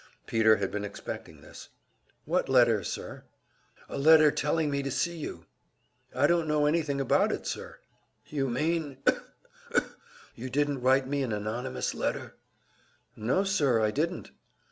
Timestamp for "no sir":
13.15-13.79